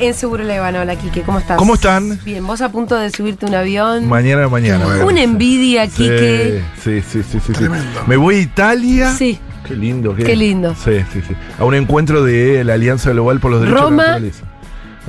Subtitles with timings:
[0.00, 0.80] En Seguro Habana.
[0.80, 1.58] Hola, Quique, ¿cómo estás?
[1.58, 2.18] ¿Cómo están?
[2.24, 4.08] Bien, vos a punto de subirte un avión.
[4.08, 4.84] Mañana, mañana.
[4.84, 5.06] Qué bueno.
[5.06, 6.62] Una envidia, Quique.
[6.82, 7.52] Sí, sí, sí, sí, sí.
[7.52, 8.02] Tremendo.
[8.06, 9.14] Me voy a Italia.
[9.14, 9.38] Sí.
[9.66, 10.14] Qué lindo.
[10.14, 10.74] Qué lindo.
[10.74, 11.34] Sí, sí, sí.
[11.58, 14.02] A un encuentro de la Alianza Global por los Derechos Roma.
[14.02, 14.42] Naturales.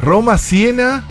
[0.02, 1.04] Roma, Siena.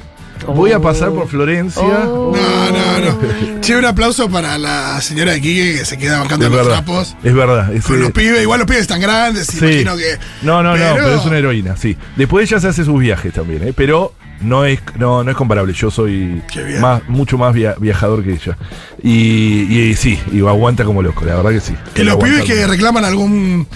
[0.46, 1.82] Voy a pasar por Florencia.
[1.82, 2.34] Oh.
[2.34, 3.60] No, no, no.
[3.60, 6.72] Che, un aplauso para la señora de Quique que se queda bancando los verdad.
[6.84, 7.14] trapos.
[7.22, 7.72] Es verdad.
[7.74, 9.64] es- Con los pibes, igual los pibes están grandes, y Sí.
[9.66, 10.18] imagino que.
[10.42, 11.96] No, no, no, pero es una heroína, sí.
[12.16, 13.72] Después ella se hace sus viajes también, ¿eh?
[13.76, 15.72] pero no es, no, no es comparable.
[15.74, 16.42] Yo soy
[16.80, 18.56] más, mucho más via- viajador que ella.
[19.02, 21.74] Y, y sí, y aguanta como loco, la verdad que sí.
[21.94, 23.66] Que los pibes que reclaman algún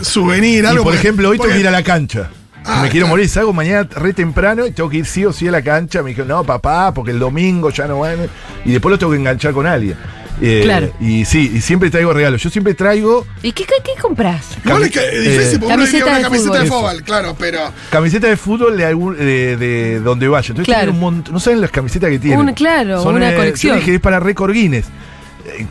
[0.00, 0.82] souvenir, Y algo.
[0.84, 2.30] por porque- ejemplo, hoy tengo que porque- ir a la cancha.
[2.66, 3.16] Ah, me quiero claro.
[3.16, 6.02] morir, salgo mañana re temprano y tengo que ir sí o sí a la cancha.
[6.02, 8.28] Me dijo, no, papá, porque el domingo ya no van.
[8.64, 9.96] Y después lo tengo que enganchar con alguien.
[10.42, 10.92] Eh, Claro.
[11.00, 12.42] Y sí, y siempre traigo regalos.
[12.42, 14.44] Yo siempre traigo ¿Y qué, qué, qué compras?
[14.64, 16.80] Igual es, que es difícil, Eh, porque uno diría camiseta una de camiseta de fútbol.
[16.90, 17.60] fútbol, claro, pero.
[17.90, 20.48] camiseta de fútbol de, algún, de, de donde vaya.
[20.50, 20.80] Entonces Claro.
[20.90, 21.32] tienen un montón.
[21.32, 22.40] No saben las camisetas que tienen.
[22.40, 23.76] Un- claro, una yo colección.
[23.78, 24.84] dije, es para récord Guinness.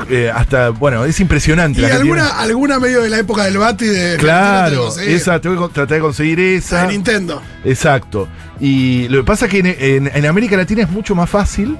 [0.10, 1.80] Eh, hasta, bueno, es impresionante.
[1.80, 4.18] Y la alguna, alguna medio de la época del Bati de.
[4.18, 6.82] Claro, Sí, esa, tengo que tratar de conseguir la esa.
[6.84, 7.42] de Nintendo.
[7.64, 8.28] Exacto.
[8.60, 11.78] Y lo que pasa es que en, en- en América Latina es mucho más fácil,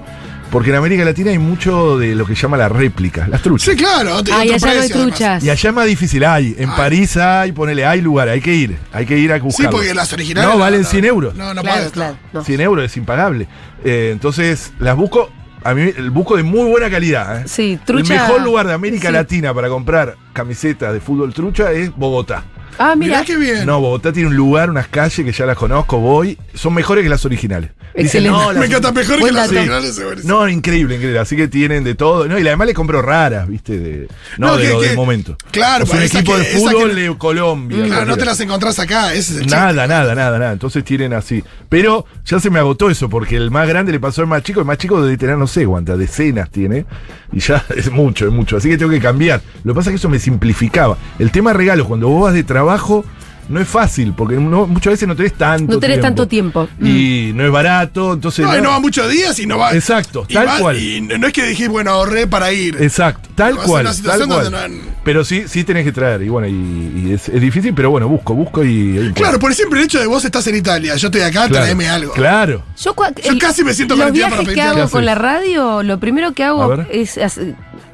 [0.52, 3.72] porque en América Latina hay mucho de lo que llama la réplica, las truchas.
[3.74, 4.18] Sí, claro.
[4.34, 5.44] Ay, allá no hay truchas.
[5.44, 6.56] Y allá es más difícil, hay.
[6.58, 6.76] En Ay.
[6.78, 8.78] París hay, ponele, hay lugar, hay que ir.
[8.94, 9.72] Hay que ir a Sí, buscarlo.
[9.72, 10.50] porque las originales.
[10.50, 11.36] No, valen 100 euros.
[11.36, 12.18] No, no claro, podés, claro.
[12.34, 12.44] no.
[12.44, 13.48] 100 euros es impagable.
[13.84, 15.30] Eh, entonces, las busco,
[15.66, 17.42] a mí, el busco de muy buena calidad.
[17.42, 17.44] ¿eh?
[17.48, 18.14] Sí, trucha.
[18.14, 19.14] El mejor lugar de América Sí.
[19.14, 22.44] Latina para comprar camisetas de fútbol trucha es Bogotá.
[22.78, 23.26] Ah, Mirá mira.
[23.26, 23.66] qué bien.
[23.66, 26.38] No, Bogotá tiene un lugar, unas calles que ya las conozco, voy.
[26.54, 27.72] Son mejores que las originales.
[27.98, 28.38] Excelente.
[28.38, 29.60] no, Me encanta mejor Buen que las dato.
[29.72, 30.26] originales.
[30.26, 31.20] No, increíble, increíble.
[31.20, 32.28] Así que tienen de todo.
[32.28, 33.80] No, y además le compro raras, ¿viste?
[33.80, 34.08] De,
[34.38, 35.38] no, No, de que- lo que- del momento.
[35.52, 37.86] claro, Es un esa equipo que- de esa fútbol que- de Colombia.
[37.86, 39.14] Claro, no te las encontrás acá.
[39.14, 39.56] Ese es el chiste.
[39.56, 40.52] Nada, nada, nada, nada.
[40.52, 41.44] Entonces tienen así.
[41.70, 44.60] Pero ya se me agotó eso, porque el más grande le pasó al más chico.
[44.60, 46.86] El más chico debe tener, no sé cuántas, decenas tiene.
[47.32, 48.58] Y ya es mucho, es mucho.
[48.58, 49.42] Así que tengo que cambiar.
[49.64, 50.98] Lo que pasa es que eso me simplificaba.
[51.18, 53.06] El tema de regalos, cuando vos vas de trabajo,
[53.50, 56.08] no es fácil, porque no- muchas veces no tenés tanto No tenés tiempo.
[56.08, 56.70] tanto tiempo.
[56.80, 56.88] Mm.
[56.88, 58.46] Y no es barato, entonces.
[58.46, 59.74] No, y no va muchos días y no va.
[59.74, 60.80] Exacto, y tal va- cual.
[60.82, 62.78] Y no es que dijiste, bueno, ahorré para ir.
[62.82, 63.82] Exacto, tal cual.
[63.82, 64.52] una Tal situación cual.
[64.52, 66.22] no- Pero sí, sí tenés que traer.
[66.24, 68.98] Y bueno, y, y es, es difícil, pero bueno, busco, busco y.
[69.00, 71.54] y Claro, por siempre el hecho de vos estás en Italia, yo estoy acá, Claro,
[71.66, 72.14] traeme algo.
[72.14, 72.64] Claro.
[72.82, 72.96] Yo,
[73.40, 76.34] casi me siento Los garantía para viajes que hago con ¿Qué la radio, lo primero
[76.34, 77.20] que hago es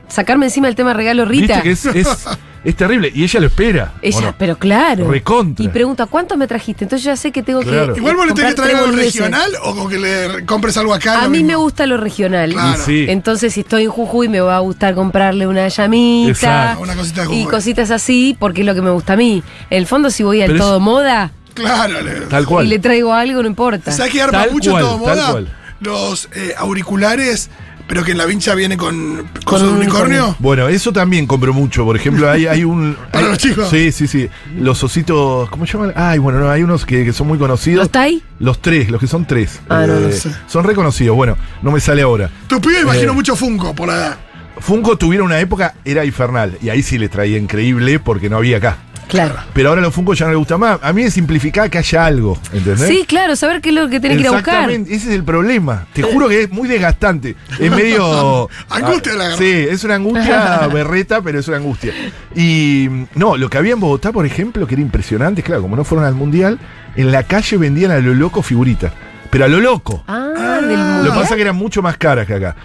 [0.07, 1.61] sacarme encima el tema regalo Rita.
[1.61, 2.28] Viste que es, es,
[2.63, 3.11] es terrible.
[3.13, 3.94] Y ella lo espera.
[3.95, 4.35] ¿o Ella, no?
[4.38, 5.09] pero claro.
[5.09, 5.66] Recontra.
[5.66, 6.85] Y pregunta, ¿cuánto me trajiste?
[6.85, 7.94] Entonces ya sé que tengo Claro.
[7.94, 7.99] que.
[7.99, 11.23] Igual vos le tenés que traer algo regional o con que le compres algo acá.
[11.23, 12.51] A mí me gusta lo regional.
[12.53, 12.81] Claro.
[12.85, 13.05] Sí.
[13.09, 16.83] Entonces, si estoy en Jujuy, me va a gustar comprarle una llamita Exacto.
[16.83, 19.43] Una cosita de y cositas así, porque es lo que me gusta a mí.
[19.69, 22.66] En el fondo, si voy al Pero es- todo moda Claro, le- Tal cual.
[22.66, 23.91] y le traigo algo, no importa.
[23.91, 25.31] ¿Sabes qué arma Tal mucho cual, todo tal moda?
[25.31, 25.57] cual.
[25.81, 27.49] Los eh, auriculares,
[27.91, 30.34] pero que en la vincha viene con, con, Con su un unicornio.
[30.40, 31.84] Bueno, eso también compro mucho.
[31.84, 32.96] Por ejemplo, hay, hay un.
[33.12, 33.68] Para hay- los chicos.
[33.69, 34.29] Sí, sí, sí.
[34.57, 35.50] Los ositos.
[35.50, 35.91] ¿Cómo se llaman?
[35.97, 37.79] Ay, bueno, no, hay unos que, que son muy conocidos.
[37.79, 38.24] ¿Los Tai?
[38.40, 39.56] Los tres, los que son tres.
[39.56, 40.31] Eh, Ah, no, no sé.
[40.47, 41.18] Son reconocidos.
[41.18, 42.29] Bueno, no me sale ahora.
[42.47, 43.16] Tu pibe imagino Eh.
[43.16, 44.18] mucho Funko por la edad.
[44.58, 46.58] Funko tuvieron una época, era infernal.
[46.62, 48.78] Y ahí sí le traía increíble porque no había acá.
[49.11, 49.35] Claro.
[49.53, 50.79] Pero ahora a los Funko ya no le gusta más.
[50.81, 52.39] A mí es simplificar que haya algo.
[52.53, 52.88] ¿Entendés?
[52.88, 54.53] Sí, claro, saber qué es lo que tenés que ir a buscar.
[54.55, 55.85] Exactamente, ese es el problema.
[55.94, 57.35] Te juro que es muy desgastante.
[57.59, 58.49] Es medio.
[58.69, 59.35] Angustia la Ah.
[59.38, 61.94] Sí, es una angustia berreta, pero es una angustia.
[62.35, 65.83] Y no, lo que había en Bogotá, por ejemplo, que era impresionante, claro, como no
[65.83, 66.59] fueron al mundial,
[66.95, 68.91] en la calle vendían a lo loco figuritas.
[69.29, 70.03] Pero a lo loco.
[70.08, 71.03] Ah, del Lo mundial.
[71.03, 72.55] que pasa es que eran mucho más caras que acá.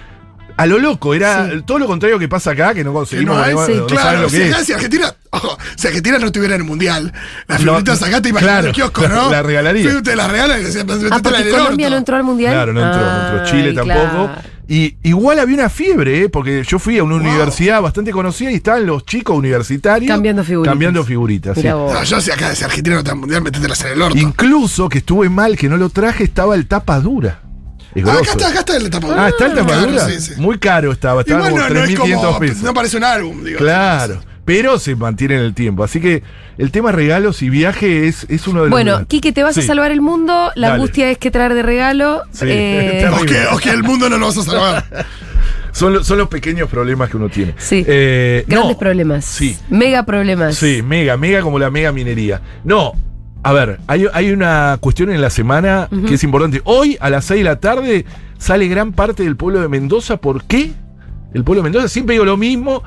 [0.58, 1.62] A lo loco, era Sí.
[1.66, 3.72] todo lo contrario que pasa acá, que no Que conseguimos, no hay, no, sí.
[3.72, 4.66] no saben claro, lo si, que acá- es.
[4.66, 7.12] si Argentina, ojo, si Argentina no estuviera en el mundial,
[7.46, 9.30] las No, figuritas acá te imaginas claro, en el kiosco, la- ¿no?
[9.30, 9.90] la regalaría.
[9.90, 11.90] Sí, te las regalan Ah, "Métetela porque en el Colombia orto".
[11.90, 12.52] no entró al mundial.
[12.54, 13.50] Claro, no entró, no entró.
[13.50, 14.30] Chile tampoco.
[14.68, 16.28] Y igual había una fiebre, ¿eh?
[16.28, 17.22] porque yo fui a una Wow.
[17.24, 20.72] universidad bastante conocida y estaban los chicos universitarios Cambiando figuritas.
[20.72, 21.60] Cambiando figuritas, sí.
[21.62, 21.92] Mirá vos.
[21.92, 24.18] No, yo si acá, si Argentina no está en el mundial, métetelas en el orto.
[24.18, 27.42] Incluso que estuve mal que no lo traje, estaba el tapa dura.
[27.96, 29.24] Es Ah, acá está, acá está el tapadura.
[29.24, 30.08] Ah, está el tapa Claro, dura.
[30.08, 30.32] sí, sí.
[30.36, 32.62] Muy caro estaba, estaba como no, no es 3.500 como, pesos.
[32.62, 33.58] no parece un álbum, digo.
[33.58, 34.20] Claro.
[34.44, 35.82] pero se mantiene en el tiempo.
[35.82, 36.22] Así que
[36.58, 38.70] el tema regalos y viaje es, es uno de los.
[38.70, 40.52] Bueno, Quique, te vas a salvar el mundo.
[40.54, 40.80] La Dale.
[40.82, 42.22] angustia es que traer de regalo.
[42.32, 42.44] Sí.
[42.48, 44.84] Eh, O que, o que el mundo no lo vas a salvar.
[45.72, 47.54] Son, lo- son los pequeños problemas que uno tiene.
[47.58, 47.84] sí.
[47.86, 49.24] Eh, Grandes no, problemas.
[49.26, 49.58] Sí.
[49.68, 50.56] Mega problemas.
[50.56, 52.40] Sí, mega, mega como la mega minería.
[52.64, 52.92] No,
[53.48, 56.60] a ver, hay, hay una cuestión en la semana que es importante.
[56.64, 58.04] Hoy a las 6 de la tarde
[58.38, 60.16] sale gran parte del pueblo de Mendoza.
[60.18, 60.72] ¿Por qué?
[61.32, 62.82] El pueblo de Mendoza, siempre digo lo mismo.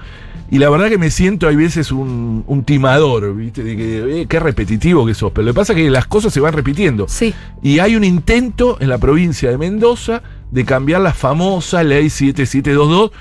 [0.52, 3.64] Y la verdad que me siento hay veces un, un timador, ¿viste?
[3.64, 5.32] De que, eh, qué repetitivo que sos.
[5.32, 7.06] Pero lo que pasa es que las cosas se van repitiendo.
[7.08, 7.34] Sí.
[7.62, 13.12] Y hay un intento en la provincia de Mendoza de cambiar la famosa ley 7722,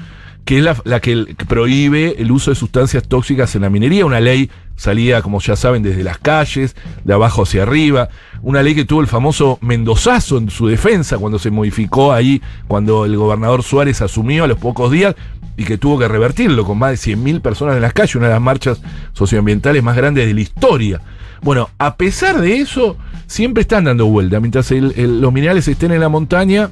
[0.46, 3.69] que es la, la que, el- que prohíbe el uso de sustancias tóxicas en la
[3.70, 4.06] minería.
[4.06, 8.08] Una ley salida, como ya saben, desde las calles, de abajo hacia arriba.
[8.40, 13.04] Una ley que tuvo el famoso Mendozazo en su defensa cuando se modificó ahí, cuando
[13.04, 15.14] el gobernador Suárez asumió a los pocos días
[15.56, 18.34] y que tuvo que revertirlo con más de 100.000 personas en las calles, una de
[18.34, 18.80] las marchas
[19.12, 21.00] socioambientales más grandes de la historia.
[21.42, 22.96] Bueno, a pesar de eso,
[23.26, 24.38] siempre están dando vuelta.
[24.38, 26.70] Mientras los minerales estén en la montaña,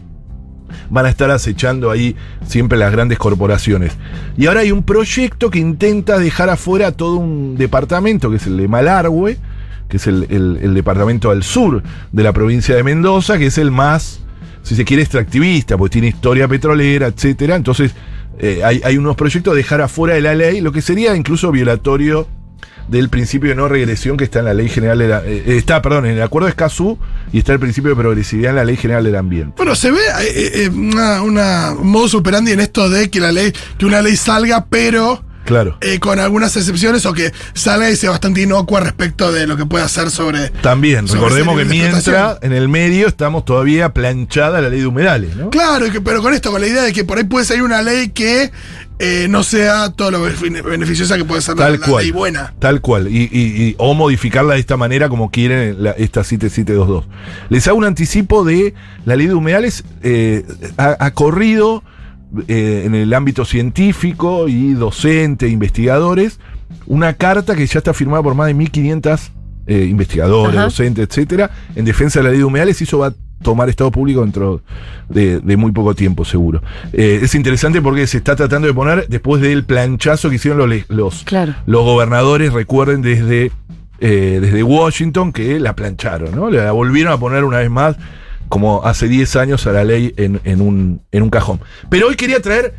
[0.90, 2.16] van a estar acechando ahí
[2.46, 3.92] siempre las grandes corporaciones.
[4.36, 8.56] Y ahora hay un proyecto que intenta dejar afuera todo un departamento, que es el
[8.56, 9.38] de Malargüe,
[9.88, 11.82] que es el, departamento al sur
[12.12, 14.20] de la provincia de Mendoza, que es el más,
[14.62, 17.56] si se quiere, extractivista, porque tiene historia petrolera, etcétera.
[17.56, 17.94] Entonces,
[18.38, 21.50] eh, hay, hay unos proyectos de dejar afuera de la ley, lo que sería incluso
[21.50, 22.28] violatorio
[22.88, 25.82] del principio de no regresión que está en la ley general de la, eh, está,
[25.82, 26.98] perdón, en el acuerdo de Escazú
[27.32, 29.54] y está el principio de progresividad en la ley general del ambiente.
[29.56, 33.52] Bueno, se ve eh, eh, una, un modus operandi en esto de que la ley,
[33.78, 35.78] que una ley salga, pero Claro.
[35.80, 39.64] eh, con algunas excepciones, o que salga y sea bastante inocua respecto de lo que
[39.64, 40.50] puede hacer sobre.
[40.60, 45.34] También, sobre recordemos que mientras en el medio estamos todavía planchada la ley de humedales,
[45.36, 45.50] ¿no?
[45.50, 47.80] Claro, que- pero con esto, con la idea de que por ahí puede salir una
[47.82, 48.50] ley que
[48.98, 52.02] eh, no sea todo lo bene- beneficiosa que puede ser la, Tal la cual.
[52.02, 52.54] ley buena.
[52.58, 53.08] Tal cual.
[53.08, 57.04] Y, y- y- o modificarla de esta manera como quieren la- esta 7722.
[57.50, 58.72] Les hago un anticipo de
[59.04, 59.84] la ley de humedales.
[60.02, 60.44] eh,
[60.78, 61.82] ha, ha corrido
[62.48, 66.40] eh, en el ámbito científico y docente, investigadores,
[66.86, 69.32] una carta que ya está firmada por más de 1500
[69.68, 70.64] eh, investigadores, Ajá.
[70.64, 72.80] docentes, etcétera, en defensa de la ley de humedales.
[72.80, 74.62] Y eso va a tomar estado público dentro
[75.08, 76.62] de, de muy poco tiempo, seguro.
[76.92, 80.88] Eh, es interesante porque se está tratando de poner, después del planchazo que hicieron los,
[80.88, 81.54] los, Claro.
[81.66, 83.50] los gobernadores, recuerden, desde,
[84.00, 86.48] eh, desde Washington, que la plancharon, ¿no?
[86.50, 87.96] La volvieron a poner una vez más,
[88.48, 91.60] como hace 10 años, a la ley en, un, en un cajón.
[91.90, 92.74] Pero hoy quería traer,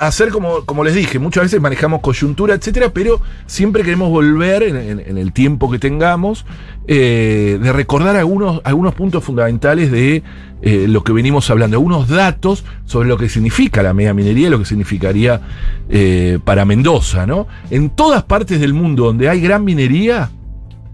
[0.00, 5.18] hacer como, como les dije, muchas veces manejamos coyuntura, etcétera, pero siempre queremos volver en,
[5.18, 6.44] el tiempo que tengamos,
[6.86, 10.22] eh, de recordar algunos, algunos puntos fundamentales de
[10.60, 14.50] eh, lo que venimos hablando, algunos datos sobre lo que significa la mega minería y
[14.50, 15.40] lo que significaría
[15.88, 17.46] eh, para Mendoza, ¿no?
[17.70, 20.30] En todas partes del mundo donde hay gran minería,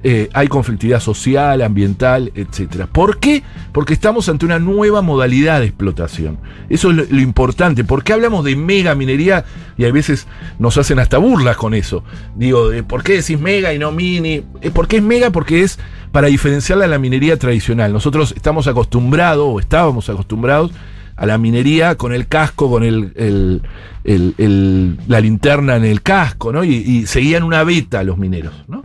[0.06, 2.87] eh, hay conflictividad social, ambiental, etcétera.
[2.87, 3.43] ¿Por qué?
[3.73, 6.37] Porque estamos ante una nueva modalidad de explotación.
[6.69, 7.85] Eso es lo, importante.
[7.85, 9.47] ¿Por qué hablamos de mega minería?
[9.79, 10.27] Y a veces
[10.59, 12.05] nos hacen hasta burlas con eso.
[12.37, 14.43] Digo, ¿por qué decís mega y no mini?
[14.61, 15.31] Eh, ¿Por qué es mega?
[15.31, 15.79] Porque es
[16.12, 17.91] para diferenciarla de la minería tradicional.
[17.91, 20.71] Nosotros estamos acostumbrados, o estábamos acostumbrados,
[21.17, 23.62] a la minería con el casco, con el-
[24.05, 26.62] la linterna en el casco, ¿no?
[26.62, 28.83] Y, y seguían una beta los mineros, ¿no?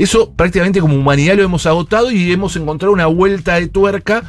[0.00, 4.22] Eso prácticamente como humanidad lo hemos agotado y hemos encontrado una vuelta de tuerca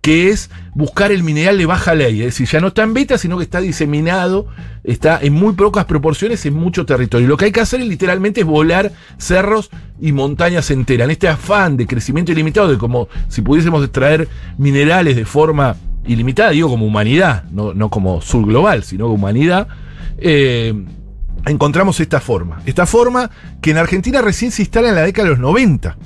[0.00, 2.18] que es buscar el mineral de baja ley.
[2.22, 4.48] Es decir, ya no está en beta, sino que está diseminado,
[4.82, 7.28] está en muy pocas proporciones en mucho territorio.
[7.28, 11.04] Lo que hay que hacer es, literalmente es volar cerros y montañas enteras.
[11.04, 14.26] En este afán de crecimiento ilimitado, de como si pudiésemos extraer
[14.58, 19.68] minerales de forma ilimitada, digo como humanidad, no, no como sur global, sino como humanidad,
[20.18, 20.74] eh,
[21.46, 22.60] encontramos esta forma.
[22.66, 23.30] Esta forma
[23.60, 25.96] que en Argentina recién se instala en la década de los 90,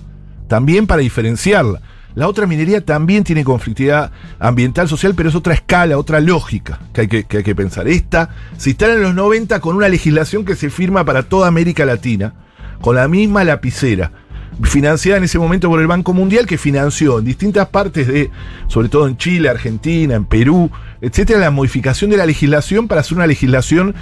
[0.48, 1.80] también para diferenciarla.
[2.14, 7.02] La otra minería también tiene conflictividad ambiental, social, pero es otra escala, otra lógica que
[7.02, 7.88] hay que, que hay que pensar.
[7.88, 11.84] Esta se instala en los 90 con una legislación que se firma para toda América
[11.84, 12.32] Latina,
[12.80, 14.12] con la misma lapicera,
[14.62, 18.30] financiada en ese momento por el Banco Mundial, que financió en distintas partes de,
[18.68, 20.70] sobre todo en Chile, Argentina, en Perú,
[21.02, 23.94] etcétera, la modificación de la legislación para hacer una legislación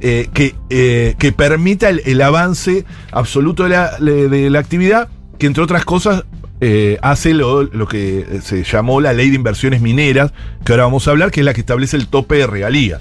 [0.00, 5.46] eh, que, eh, que permita el, el avance absoluto de la, de- la actividad, que
[5.46, 6.24] entre otras cosas
[6.60, 10.32] eh, hace lo, lo que se llamó la ley de inversiones mineras,
[10.64, 13.00] que ahora vamos a hablar, que es la que establece el tope de regalías,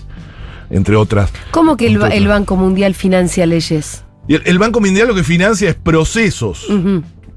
[0.69, 1.31] entre otras.
[1.51, 2.27] ¿Cómo que el, el.
[2.27, 4.03] Banco Mundial financia leyes?
[4.27, 6.67] Y el, el Banco Mundial lo que financia es procesos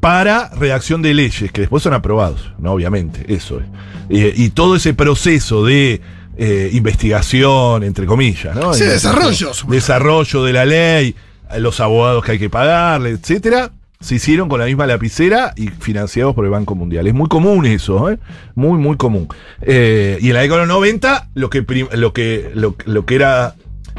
[0.00, 2.72] para redacción de leyes, que después son aprobados, ¿no?
[2.72, 3.66] Obviamente, eso es.
[4.08, 6.00] Eh, y todo ese proceso de
[6.42, 8.72] eh, investigación, entre comillas, ¿no?
[8.72, 11.14] Sí, Investigación, desarrollo, de la ley,
[11.58, 16.34] los abogados que hay que pagarle, etcétera, se hicieron con la misma lapicera y financiados
[16.34, 17.06] por el Banco Mundial.
[17.06, 18.18] Es muy común eso, ¿eh?
[18.54, 19.28] muy, muy común.
[19.60, 23.14] Eh, y en la década de los 90, lo que, lo que, lo, lo que
[23.16, 23.54] era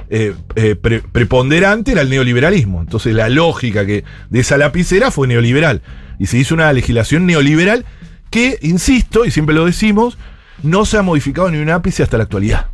[0.09, 2.81] eh, eh, pre- preponderante era el neoliberalismo.
[2.81, 5.83] Entonces la lógica que de esa lapicera fue neoliberal.
[6.17, 7.85] Y se hizo una legislación neoliberal
[8.31, 10.17] que, insisto, y siempre lo decimos,
[10.63, 12.67] no se ha modificado ni un ápice hasta la actualidad.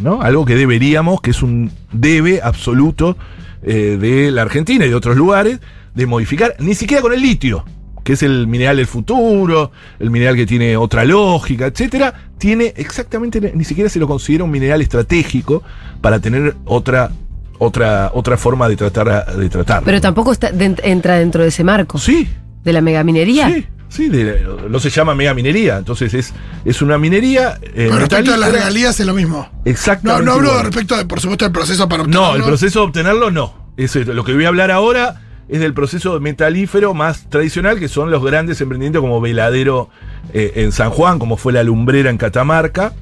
[0.00, 0.22] ¿no?
[0.22, 3.16] Algo que deberíamos, que es un debe absoluto
[3.62, 5.60] eh, de la Argentina y de otros lugares,
[5.94, 7.64] de modificar, ni siquiera con el litio,
[8.04, 13.52] que es el mineral del futuro, el mineral que tiene otra lógica, etcétera, tiene exactamente,
[13.54, 15.62] ni siquiera se lo considera un mineral estratégico
[16.00, 17.10] para tener otra,
[17.58, 19.84] otra, otra forma de tratar, de tratarlo.
[19.84, 20.50] Pero tampoco está,
[20.82, 22.28] entra dentro de ese marco sí,
[22.64, 23.48] de la megaminería.
[23.48, 26.32] sí, sí, de- no se llama mega minería, entonces es,
[26.64, 27.58] es una minería.
[27.62, 29.50] eh, Pero respecto a las regalías es lo mismo.
[29.52, 30.24] No, Exactamente.
[30.24, 30.64] no hablo igual.
[30.64, 32.36] respecto, de, por supuesto, del proceso para No, obtenerlo.
[32.36, 33.70] el proceso de obtenerlo no.
[33.76, 37.88] Eso es, lo que voy a hablar ahora es del proceso metalífero más tradicional, que
[37.88, 39.90] son los grandes emprendimientos como Veladero
[40.32, 42.92] eh, en San Juan, como fue la lumbrera en Catamarca.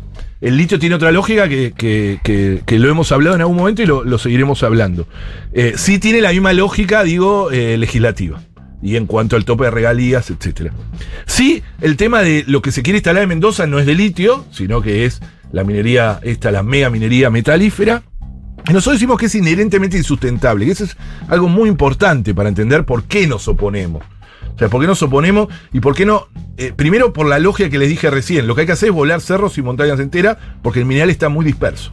[0.41, 3.83] El litio tiene otra lógica que, que- que- que lo hemos hablado en algún momento
[3.83, 5.07] y lo, lo seguiremos hablando.
[5.53, 8.41] Eh, sí tiene la misma lógica, digo, eh, legislativa.
[8.81, 10.73] Y en cuanto al tope de regalías, etcétera.
[11.27, 14.45] Sí, el tema de lo que se quiere instalar en Mendoza no es de litio,
[14.53, 15.21] sino que es
[15.51, 18.03] la minería, esta, la mega minería metalífera.
[18.69, 20.97] Y nosotros decimos que es inherentemente insustentable, y eso es
[21.29, 24.03] algo muy importante para entender por qué nos oponemos.
[24.55, 26.27] O sea, por qué nos oponemos y por qué no.
[26.57, 28.95] eh, primero, por la lógica que les dije recién, lo que hay que hacer es
[28.95, 31.93] volar cerros y montañas enteras, porque el mineral está muy disperso.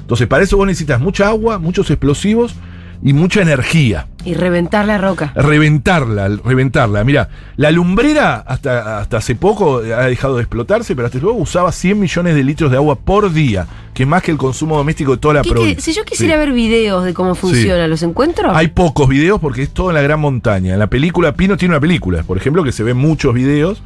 [0.00, 2.54] Entonces, para eso vos necesitas mucha agua, muchos explosivos
[3.02, 5.32] y mucha energía Y reventar la roca.
[5.34, 7.04] reventarla, reventarla.
[7.04, 11.72] Mira, la lumbrera hasta, hasta hace poco ha dejado de explotarse, pero hasta luego usaba
[11.72, 15.12] 100 millones de litros de agua por día, que es más que el consumo doméstico
[15.12, 15.80] de toda la provincia.
[15.80, 16.38] si yo quisiera Sí.
[16.38, 18.54] ver videos de cómo funciona, ¿los encuentro?
[18.54, 20.72] Hay pocos videos porque es todo en la gran montaña.
[20.74, 23.82] En la película, Pino tiene una película, por ejemplo, que se ven muchos videos,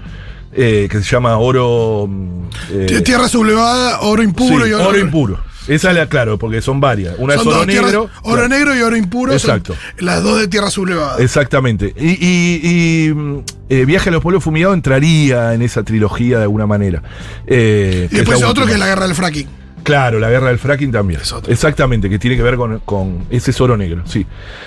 [0.52, 2.06] eh, que se llama Oro...
[2.08, 2.40] mm,
[2.72, 5.38] eh, Tie- Tierra sublevada, oro impuro sí, y oro impuro.
[5.68, 7.14] Esa la claro, porque son varias.
[7.18, 8.02] Una Son es oro tierras- negro.
[8.22, 8.48] oro claro.
[8.48, 9.38] negro y oro impuro.
[9.38, 9.74] son Exacto.
[9.98, 11.18] las dos de tierra sublevada.
[11.22, 11.94] Exactamente.
[11.96, 12.60] Y, y-
[13.08, 17.02] y, mm, eh, Viaje a los pueblos fumigados entraría en esa trilogía de alguna manera.
[17.46, 19.46] Eh, y después otro que es la guerra del fracking.
[19.84, 21.20] Claro, la guerra del fracking también.
[21.48, 24.26] Exactamente, que tiene que ver con, con ese oro negro, sí.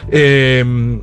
[0.09, 0.99] Eh,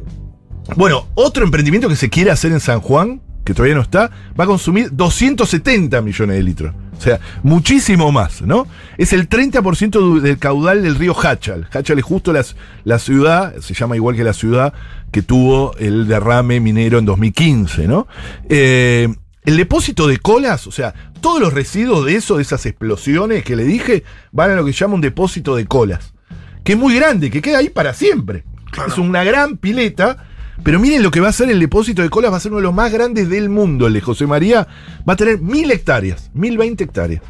[0.77, 4.45] bueno, otro emprendimiento que se quiere hacer en San Juan, que todavía no está, va
[4.45, 6.75] a consumir 270 millones de litros.
[6.99, 8.67] O sea, muchísimo más, ¿no?
[8.99, 11.67] Es el 30% du- del caudal del río Hachal.
[11.73, 12.45] Hachal es justo la,
[12.85, 14.75] la ciudad, se llama igual que la ciudad
[15.11, 18.07] que tuvo el derrame minero en 2015, ¿no?
[18.51, 19.09] Eh,
[19.45, 23.57] el depósito de colas, o sea, todos los residuos de eso, de esas explosiones que
[23.57, 26.13] le dije, van a lo que se llama un depósito de colas.
[26.65, 28.45] Que es muy grande, que queda ahí para siempre.
[28.73, 28.93] Claro.
[28.93, 30.27] Es una gran pileta.
[30.63, 32.59] Pero miren lo que va a ser el depósito de colas, va a ser uno
[32.59, 34.67] de los más grandes del mundo, el de José María.
[35.09, 37.23] Va a tener mil hectáreas, mil veinte hectáreas.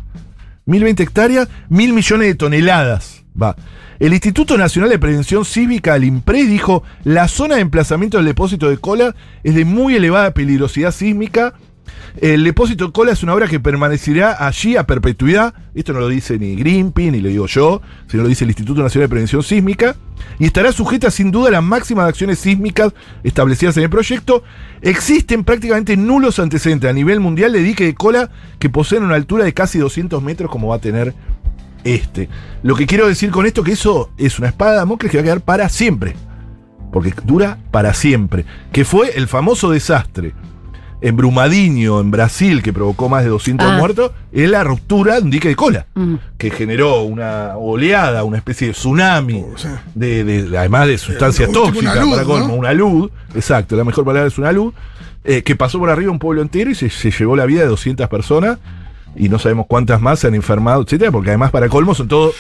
[0.65, 3.25] Mil veinte hectáreas, mil millones de toneladas.
[3.41, 3.55] Va.
[3.99, 8.69] El Instituto Nacional de Prevención Cívica, el IMPRE, dijo, la zona de emplazamiento del depósito
[8.69, 11.55] de cola es de muy elevada peligrosidad sísmica.
[12.21, 15.55] El depósito de cola es una obra que permanecerá allí a perpetuidad.
[15.75, 18.83] Esto no lo dice ni Greenpeace, ni lo digo yo, sino lo dice el Instituto
[18.83, 19.97] Nacional de Prevención Sísmica.
[20.39, 24.43] Y estará sujeta sin duda a las máximas acciones sísmicas establecidas en el proyecto.
[24.83, 29.45] Existen prácticamente nulos antecedentes a nivel mundial de dique de cola que poseen una altura
[29.45, 31.15] de casi 200 metros como va a tener
[31.85, 32.29] este.
[32.63, 35.23] Lo que quiero decir con esto que eso es una espada de Damocles que va
[35.23, 36.17] a quedar para siempre.
[36.93, 38.45] Porque dura para siempre.
[38.73, 40.35] Que fue el famoso desastre
[41.01, 43.77] en Brumadinho, en Brasil, que provocó más de 200 Ah.
[43.79, 45.87] muertos, es la ruptura de un dique de cola.
[45.95, 46.15] Mm.
[46.37, 49.69] Que generó una oleada, una especie de tsunami, Oh, sí.
[49.95, 52.55] de, de- además de sustancias un- tipo tóxicas, una luz, para colmo, ¿no?
[52.55, 54.75] una luz, exacto, la mejor palabra es una luz,
[55.25, 57.67] eh, que pasó por arriba un pueblo entero y se, se llevó la vida de
[57.69, 58.59] 200 personas
[59.19, 62.35] y no sabemos cuántas más se han enfermado, etcétera, porque además para colmo son todos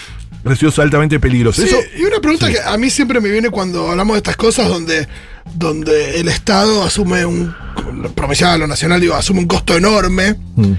[0.44, 1.64] residuos altamente peligrosos.
[1.64, 4.36] Sí, Eso, y una pregunta que a mí siempre me viene cuando hablamos de estas
[4.36, 5.08] cosas donde,
[5.54, 7.54] donde el Estado asume un,
[8.14, 10.36] provincial o nacional, digo, asume un costo enorme.
[10.56, 10.72] Mm.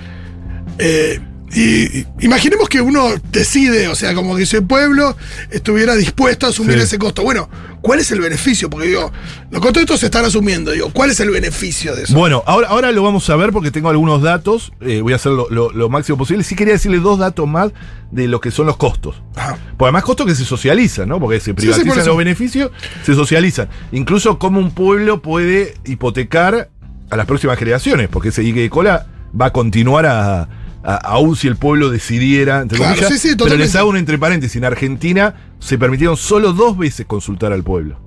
[0.80, 1.20] Eh,
[1.54, 5.16] y, imaginemos que uno decide, o sea, como que ese pueblo
[5.50, 6.84] estuviera dispuesto a asumir Sí.
[6.84, 7.24] ese costo.
[7.24, 7.50] Bueno,
[7.82, 8.70] ¿cuál es el beneficio?
[8.70, 9.12] Porque digo,
[9.50, 12.14] los costos de estos se están asumiendo, digo, ¿cuál es el beneficio de eso?
[12.14, 14.72] Bueno, ahora, ahora lo vamos a ver porque tengo algunos datos.
[14.82, 16.44] eh, voy a hacer lo, lo- lo máximo posible.
[16.44, 17.72] Sí quería decirle dos datos más
[18.12, 19.22] de lo que son los costos.
[19.36, 19.58] Ajá.
[19.78, 21.20] Porque además costos que se socializan, ¿no?
[21.20, 22.72] Porque se sí, privatizan los beneficios,
[23.04, 23.70] se socializan.
[23.92, 26.70] Incluso cómo un pueblo puede hipotecar
[27.10, 29.08] a las próximas generaciones, porque ese de cola
[29.40, 30.48] va a continuar a-
[30.96, 33.20] aún si el pueblo decidiera, entre Claro, comillas.
[33.22, 34.56] sí, sí, pero les hago un entre paréntesis.
[34.56, 38.00] En Argentina se permitieron solo dos veces consultar al pueblo.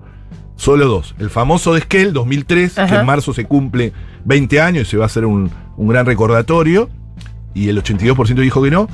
[0.57, 1.15] Solo dos.
[1.19, 3.93] El famoso de Esquel, 2003, que en marzo se cumple
[4.25, 6.89] 20 años y se va a hacer un, un gran recordatorio.
[7.55, 8.89] Y el 82% dijo que no.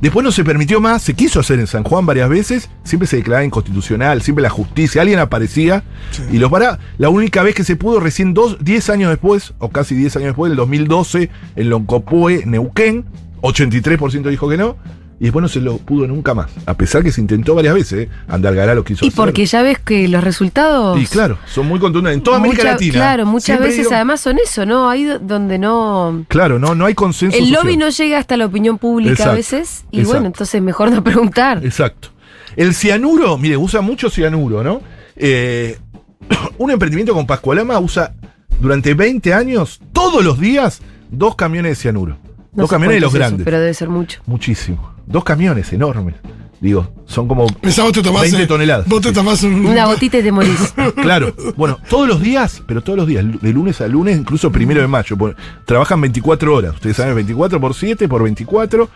[0.00, 3.16] Después no se permitió más, se quiso hacer en San Juan varias veces, siempre se
[3.16, 5.84] declaraba inconstitucional, siempre la justicia, alguien aparecía
[6.30, 6.78] y los para.
[6.98, 10.26] La única vez que se pudo, recién dos, 10 años después, o casi 10 años
[10.26, 13.06] después, el 2012, en Loncopue, Neuquén,
[13.52, 14.76] 83% dijo que no,
[15.18, 16.50] y después no se lo pudo nunca más.
[16.66, 18.08] A pesar que se intentó varias veces, ¿eh?
[18.28, 19.16] Andalgará lo quiso Y hacer.
[19.16, 21.00] porque ya ves que los resultados.
[21.00, 22.18] Y claro, son muy contundentes.
[22.18, 22.92] En toda América Latina.
[22.94, 24.90] Claro, muchas veces digo- además son eso, ¿no?
[24.90, 26.24] Ahí do- donde no.
[26.28, 27.36] Claro, no, no hay consenso.
[27.36, 27.62] El social.
[27.64, 29.84] lobby no llega hasta la opinión pública Exacto, a veces.
[29.90, 30.12] Y exacto.
[30.12, 31.64] bueno, entonces mejor no preguntar.
[31.64, 32.08] Exacto.
[32.56, 34.82] El cianuro, mire, usa mucho cianuro, ¿no?
[35.16, 35.78] Eh,
[36.58, 38.12] un emprendimiento con Pascualama usa
[38.60, 42.18] durante 20 años, todos los días, dos camiones de cianuro.
[42.56, 43.44] No dos camiones de los eso, grandes.
[43.44, 44.20] pero debe ser mucho.
[44.26, 44.92] Muchísimo.
[45.06, 46.14] Dos camiones enormes.
[46.60, 48.22] Digo, son como Pensaba vos te tomás.
[48.22, 48.88] 20 eh, toneladas.
[48.88, 49.66] Vos te tomás un.
[49.66, 50.74] Una gotita y te morís.
[51.02, 54.80] Claro, bueno, todos los días, pero todos los días, de lunes a lunes, incluso primero
[54.80, 55.16] de mayo.
[55.64, 58.88] Trabajan 24 horas, ustedes saben, 24 por 7 por 24,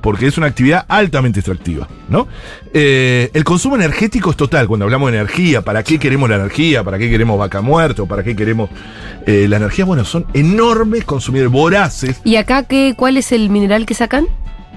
[0.00, 2.28] porque es una actividad altamente extractiva, ¿no?
[2.72, 6.84] Eh, el consumo energético es total, cuando hablamos de energía, ¿para qué queremos la energía?
[6.84, 8.04] ¿Para qué queremos vaca muerta?
[8.04, 8.70] ¿Para qué queremos
[9.26, 9.84] eh, la energía?
[9.84, 12.20] Bueno, son enormes consumidores, voraces.
[12.24, 14.26] ¿Y acá qué, cuál es el mineral que sacan?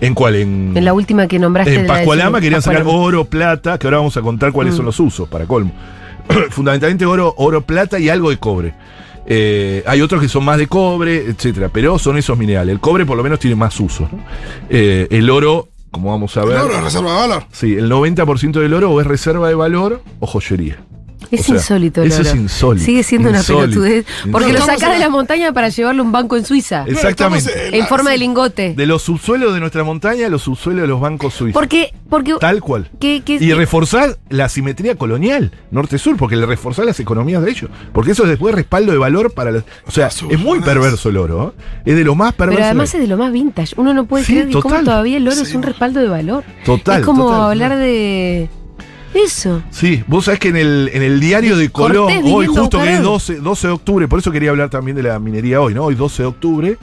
[0.01, 0.35] ¿En cuál?
[0.35, 1.75] En, En la última que nombraste.
[1.75, 4.77] en Pascualama querían sacar oro, plata, que ahora vamos a contar cuáles Mm.
[4.77, 5.71] son los usos, para colmo.
[6.51, 8.73] Fundamentalmente oro, oro, plata y algo de cobre.
[9.25, 12.73] Eh, hay otros que son más de cobre, etcétera, pero son esos minerales.
[12.73, 14.11] El cobre por lo menos tiene más usos.
[14.11, 14.19] ¿no?
[14.69, 17.43] Eh, el oro, como vamos a ver, No, no, reserva de valor.
[17.51, 20.79] sí, el 90% del oro o es reserva de valor o joyería.
[21.31, 22.39] Es O sea, insólito el eso es oro.
[22.41, 22.85] insólito.
[22.85, 24.05] Sigue siendo una pelotudez.
[24.31, 26.85] Porque lo sacás de la- montaña para llevarlo a un banco en Suiza.
[26.87, 27.51] Exactamente.
[27.75, 28.73] En la- forma de lingote.
[28.75, 31.53] De los subsuelos de nuestra montaña a los subsuelos de los bancos suizos.
[31.53, 32.89] Porque, porque Tal cual.
[32.99, 37.69] que, que- Y reforzar la simetría colonial, norte-sur, porque le reforzar las economías de ellos.
[37.93, 39.63] Porque eso es después respaldo de valor para las.
[39.87, 41.53] O sea, Sus es muy perverso el oro.
[41.57, 41.61] ¿eh?
[41.85, 42.57] Es de lo más perverso.
[42.57, 43.73] pero además de- es de lo más vintage.
[43.77, 44.85] Uno no puede Sí, creer que cómo total.
[44.85, 46.43] todavía el oro es un respaldo de valor.
[46.65, 47.83] Total, es como total, hablar total.
[47.83, 48.49] de
[49.13, 49.61] eso.
[49.71, 52.93] Sí, vos sabés que en el, en el diario de Colón, Cortés hoy justo que
[52.93, 53.09] es oro.
[53.11, 55.85] 12, 12 de octubre, por eso quería hablar también de la minería hoy, ¿no?
[55.85, 56.77] Hoy 12 de octubre,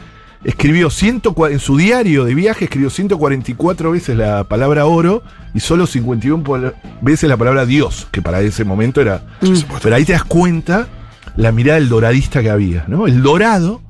[0.45, 5.23] escribió 100, en su diario de viaje, escribió 144 veces la palabra oro
[5.55, 9.23] y solo 51 pol- veces la palabra Dios, que para ese momento era...
[9.41, 9.55] Mm.
[9.83, 10.89] Pero ahí te das cuenta
[11.37, 13.07] la mirada del doradista que había, ¿no?
[13.07, 13.83] El dorado,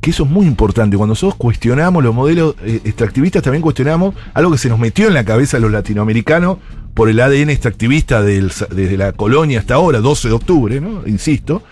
[0.00, 0.96] que eso es muy importante.
[0.96, 5.14] Cuando nosotros cuestionamos los modelos eh, extractivistas, también cuestionamos algo que se nos metió en
[5.14, 6.58] la cabeza a los latinoamericanos
[6.94, 11.02] por el ADN extractivista del desde la colonia hasta ahora, 12 de octubre, ¿no?
[11.06, 11.62] Insisto,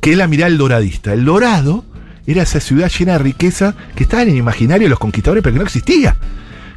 [0.00, 1.12] que es la mirada del doradista.
[1.12, 1.84] El dorado
[2.26, 5.54] era esa ciudad llena de riqueza que estaba en el imaginario de los conquistadores, pero
[5.54, 6.16] que no existía.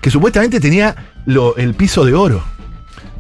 [0.02, 2.44] Que supuestamente tenía lo- el piso de oro.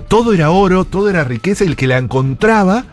[0.07, 2.85] Todo era oro, todo era riqueza, y el que la encontraba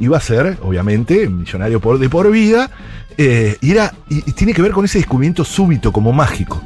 [0.00, 2.70] iba a ser, obviamente, millonario por, de por vida,
[3.18, 3.72] eh, y,
[4.08, 6.62] y tiene que ver con ese descubrimiento súbito, como mágico.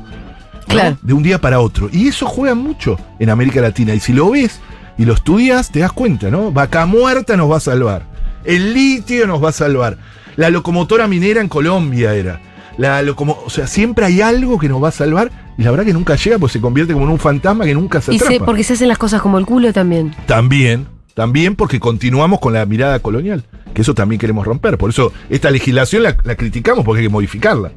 [1.03, 1.89] De un día para otro.
[1.93, 3.95] Y eso juega mucho en América Latina.
[3.95, 4.61] Y si lo ves
[4.97, 6.53] y lo estudias, te das cuenta, ¿no?
[6.53, 8.03] Vaca muerta nos va a salvar.
[8.45, 9.99] El litio nos va a salvar.
[10.37, 12.41] La locomotora minera en Colombia era.
[12.77, 15.31] La locomo o sea, siempre hay algo que nos va a salvar.
[15.59, 18.01] Y la verdad que nunca llega, pues se convierte como en un fantasma que nunca
[18.01, 18.45] se Y atrapa.
[18.45, 20.15] porque se hacen las cosas como el culo también.
[20.27, 23.43] También, también porque continuamos con la mirada colonial,
[23.75, 24.79] que eso también queremos romper.
[24.79, 27.73] Por eso esta legislación la, la criticamos porque hay que modificarla.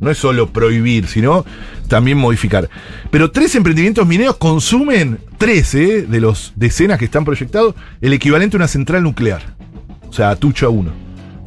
[0.00, 1.44] No es solo prohibir, sino
[1.88, 2.68] también modificar.
[3.10, 8.58] Pero tres emprendimientos mineros consumen, 13 de los decenas que están proyectados, el equivalente a
[8.58, 9.42] una central nuclear.
[10.08, 10.90] O sea, Tucha 1.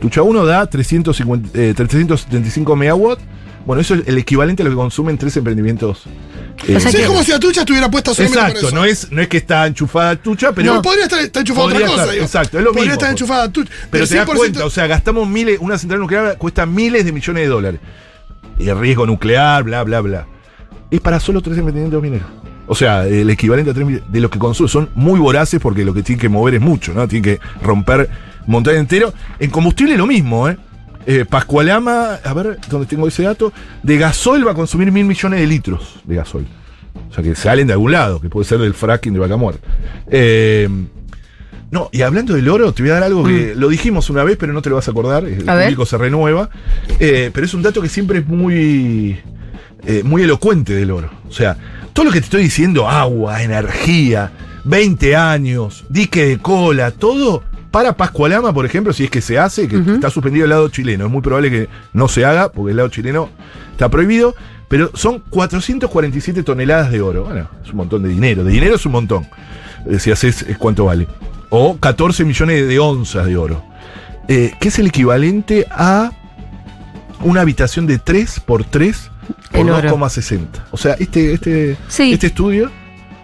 [0.01, 3.21] Tucha 1 da 350, eh, 375 megawatts.
[3.65, 6.03] Bueno, eso es el equivalente a lo que consumen tres emprendimientos.
[6.67, 8.75] eh, O sea es como si la tuya estuviera puesta solamente Exacto, por eso.
[8.77, 10.73] no es, no es que está enchufada Tucha, pero.
[10.75, 12.01] no, podría estar, estar enchufada Podría otra cosa.
[12.03, 12.25] estar, digo.
[12.25, 13.21] exacto, es lo podría mismo, estar pues.
[13.21, 13.69] enchufada tuya.
[13.91, 17.11] Pero te das 100% cuenta, o sea, gastamos miles, una central nuclear cuesta miles de
[17.11, 17.79] millones de dólares.
[18.59, 20.25] El riesgo nuclear, bla, bla, bla.
[20.91, 22.27] Es para solo tres emprendimientos mineros.
[22.67, 24.69] O sea, el equivalente a tres mil- de los que consumen.
[24.69, 27.07] Son muy voraces porque lo que tienen que mover es mucho, ¿no?
[27.07, 28.09] Tienen que romper
[28.45, 29.13] montaña entero.
[29.39, 30.57] En combustible lo mismo, ¿eh?
[31.05, 33.51] Eh, Pascualama, a ver, ¿dónde tengo ese dato?
[33.81, 36.45] De gasol va a consumir mil millones de litros de gasol.
[37.09, 39.67] O sea, que salen de algún lado, que puede ser del fracking de vaca muerta.
[40.11, 40.67] Eh,
[41.71, 44.37] no, y hablando del oro, te voy a dar algo que lo dijimos una vez,
[44.39, 45.23] pero no te lo vas a acordar.
[45.25, 45.65] El A ver.
[45.65, 46.49] público se renueva.
[46.99, 49.19] Eh, pero es un dato que siempre es muy,
[49.85, 51.09] eh, muy elocuente del oro.
[51.29, 51.57] O sea,
[51.93, 54.31] todo lo que te estoy diciendo, agua, energía,
[54.63, 57.43] 20 años, dique de cola, todo.
[57.71, 61.05] Para Pascualama, por ejemplo, si es que se hace, que está suspendido el lado chileno,
[61.05, 63.29] es muy probable que no se haga, porque el lado chileno
[63.73, 64.33] está prohibido,
[64.67, 67.25] pero son 447 toneladas de oro.
[67.25, 68.43] Bueno, es un montón de dinero.
[68.43, 69.27] De dinero es un montón.
[69.87, 71.07] Eh, Si haces, es cuánto vale.
[71.49, 73.63] O 14 millones de onzas de oro,
[74.27, 76.11] eh, que es el equivalente a
[77.21, 79.09] una habitación de 3 por 3
[79.51, 79.89] por En oro.
[79.89, 80.65] 2,60.
[80.71, 82.13] O sea, este, este, Sí.
[82.13, 82.71] este estudio,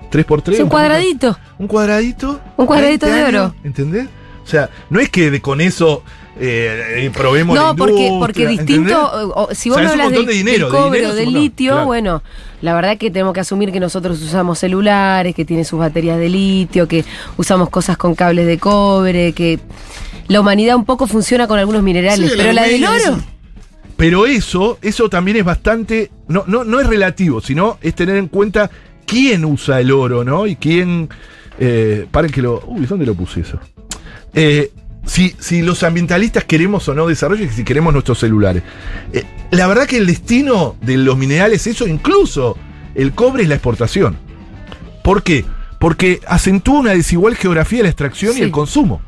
[0.10, 1.38] 3 por 3 Es un cuadradito.
[1.58, 2.40] Un cuadradito.
[2.58, 3.56] Un cuadradito 20 de años, oro.
[3.64, 4.08] ¿Entendés?
[4.44, 6.04] O sea, no es que de- con eso
[6.40, 9.94] eh, probemos la No, porque, industria, porque distinto, o- o- si O vos sea, me
[9.94, 11.86] es un hablas del, de dinero, del de cobre dinero o es del litio, claro.
[11.86, 12.24] bueno,
[12.62, 16.30] la verdad que tenemos que asumir que nosotros usamos celulares, que tiene sus baterías de
[16.30, 17.06] litio, que
[17.38, 19.60] usamos cosas con cables de cobre, que
[20.28, 23.20] la humanidad un poco funciona con algunos minerales, Sí, pero la del oro.
[23.98, 26.12] Pero eso, eso también es bastante.
[26.28, 28.70] No, no, no es relativo, sino es tener en cuenta
[29.06, 30.48] quién usa el oro, ¿no?
[30.48, 31.08] Y quién.
[31.58, 32.62] Eh, paren que lo.
[32.68, 33.58] Uy, ¿dónde lo puse eso?
[34.34, 34.70] Eh,
[35.06, 38.64] si, si los ambientalistas queremos o no desarrollo y si queremos nuestros celulares.
[39.14, 42.58] Eh, la verdad que el destino de los minerales, eso incluso
[42.96, 44.18] el cobre es la exportación.
[45.04, 45.46] ¿Por qué?
[45.80, 48.40] Porque acentúa una desigual geografía de la extracción Sí.
[48.40, 49.02] y el consumo.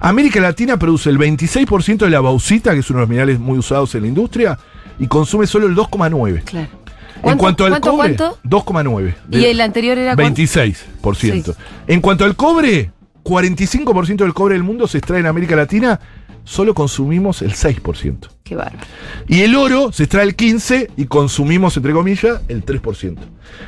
[0.00, 3.58] América Latina produce el 26% de la bauxita, que es uno de los minerales muy
[3.58, 4.58] usados en la industria,
[4.98, 6.42] y consume solo el 2,9%.
[6.44, 6.68] claro.
[7.16, 8.38] En ¿Cuánto, cuanto al cuánto, cobre, cuánto?
[8.44, 9.14] 2,9%.
[9.30, 10.42] Y el anterior era cuánto?
[10.42, 11.54] 26%.
[11.86, 12.90] En cuanto al cobre,
[13.26, 15.98] 45% del cobre del mundo se extrae en América Latina,
[16.44, 18.28] solo consumimos el 6%.
[18.44, 18.78] Qué bárbaro.
[19.26, 23.16] Y el oro se extrae el 15% y consumimos, entre comillas, el 3%.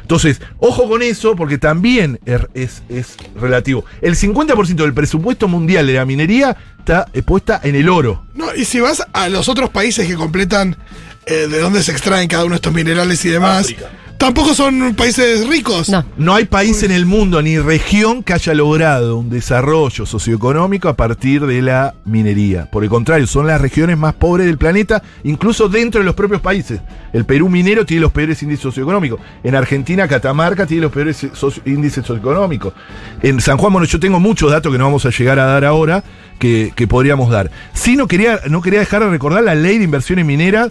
[0.02, 3.84] Entonces, ojo con eso, porque también er- es, es relativo.
[4.00, 8.24] El 50% del presupuesto mundial de la minería está eh, puesta en el oro.
[8.34, 10.76] No, y si vas a los otros países que completan
[11.26, 13.90] eh, de dónde se extraen cada uno de estos minerales y demás, África.
[14.18, 15.88] Tampoco son países ricos.
[15.88, 16.04] No.
[16.16, 20.96] No hay país en el mundo ni región que haya logrado un desarrollo socioeconómico a
[20.96, 22.70] partir de la minería.
[22.70, 26.40] Por el contrario, son las regiones más pobres del planeta, incluso dentro de los propios
[26.40, 26.80] países.
[27.12, 29.20] El Perú minero tiene los peores índices socioeconómicos.
[29.42, 32.74] En Argentina, Catamarca tiene los peores socio- índices socioeconómicos.
[33.22, 35.64] En San Juan, bueno, yo tengo muchos datos que no vamos a llegar a dar
[35.64, 36.02] ahora,
[36.38, 37.50] que, que podríamos dar.
[37.72, 40.70] Sí, no quería, no quería dejar de recordar la ley de inversiones mineras,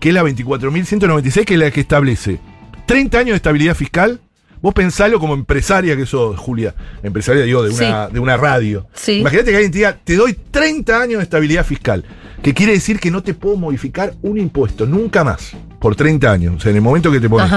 [0.00, 2.40] que es la 24.196, que es la que establece
[2.86, 4.20] 30 años de estabilidad fiscal.
[4.62, 6.74] Vos pensalo como empresaria que sos, Julia.
[7.02, 8.14] Empresaria, digo, de una, Sí.
[8.14, 8.86] de una radio.
[8.94, 9.18] Sí.
[9.20, 12.04] Imagínate que alguien te diga, te doy 30 años de estabilidad fiscal.
[12.42, 15.52] Que quiere decir que no te puedo modificar un impuesto, nunca más.
[15.80, 16.54] Por 30 años.
[16.56, 17.50] O sea, en el momento que te pones.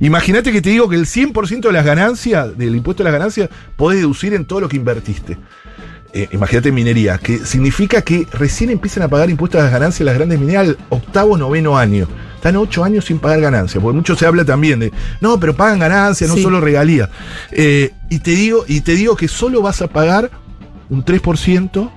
[0.00, 3.48] Imagínate que te digo que el 100% de las ganancias, del impuesto de las ganancias,
[3.76, 5.38] podés deducir en todo lo que invertiste.
[6.14, 10.14] Eh, imagínate minería, que significa que recién empiezan a pagar impuestos a las ganancias las
[10.14, 12.06] grandes mineras al octavo, noveno año.
[12.42, 15.78] Están ocho años sin pagar ganancias, porque mucho se habla también de, no, pero pagan
[15.78, 16.42] ganancias, no Sí.
[16.42, 17.08] solo regalías.
[17.52, 20.28] Eh, y, te digo, y te digo que solo vas a pagar
[20.90, 21.88] un 3%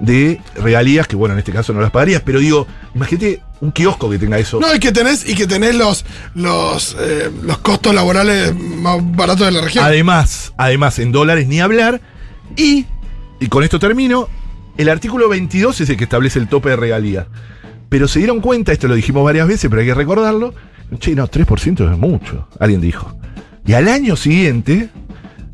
[0.00, 4.08] de regalías, que bueno, en este caso no las pagarías, pero digo, imagínate un kiosco
[4.08, 4.60] que tenga eso.
[4.60, 6.04] No, y que tenés, y que tenés los,
[6.36, 9.84] los, eh, los costos laborales más baratos de la región.
[9.84, 12.00] Además, además, en dólares ni hablar.
[12.56, 12.86] Y,
[13.40, 14.28] y con esto termino,
[14.78, 17.26] el artículo 22 es el que establece el tope de regalías.
[17.90, 20.54] Pero se dieron cuenta, esto lo dijimos varias veces, pero hay que recordarlo.
[20.98, 23.16] Che, no, 3% es mucho, alguien dijo.
[23.66, 24.88] Y al año siguiente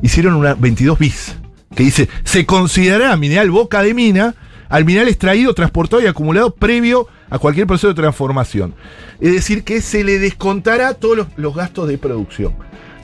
[0.03, 1.37] hicieron una 22 bis,
[1.75, 4.35] que dice, se considerará mineral boca de mina
[4.68, 8.75] al mineral extraído, transportado y acumulado previo a cualquier proceso de transformación.
[9.18, 12.55] Es decir, que se le descontará todos los, los gastos de producción.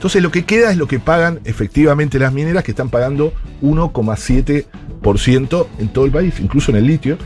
[0.03, 5.67] Entonces lo que queda es lo que pagan efectivamente las mineras, que están pagando 1,7%
[5.79, 7.17] en todo el país, incluso en el litio.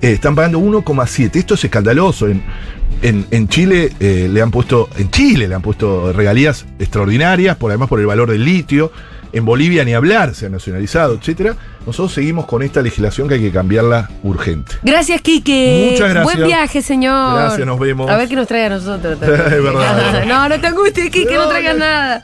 [0.00, 1.34] Eh, están pagando 1,7%.
[1.34, 2.28] Esto es escandaloso.
[2.28, 2.44] En,
[3.02, 7.88] en, Chile eh, le han puesto, en Chile le han puesto regalías extraordinarias, por además
[7.88, 8.92] por el valor del litio.
[9.32, 11.56] En Bolivia ni hablar, se ha nacionalizado, etcétera.
[11.86, 14.76] Nosotros seguimos con esta legislación que hay que cambiarla urgente.
[14.82, 15.90] Gracias, Quique.
[15.92, 16.36] Muchas gracias.
[16.36, 17.34] Buen viaje, señor.
[17.34, 18.10] Gracias, nos vemos.
[18.10, 19.18] A ver qué nos trae a nosotros.
[19.22, 20.24] Es verdad.
[20.26, 22.22] no, no te angusties, Quique, no, No, traigas nada.